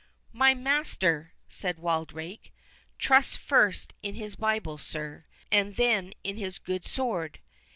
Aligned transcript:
"My 0.33 0.55
master," 0.55 1.35
said 1.47 1.77
Wildrake, 1.77 2.51
"trusts, 2.97 3.37
first, 3.37 3.93
in 4.01 4.15
his 4.15 4.35
Bible, 4.35 4.79
sir, 4.79 5.25
and 5.51 5.75
then 5.75 6.13
in 6.23 6.37
his 6.37 6.57
good 6.57 6.87
sword. 6.87 7.37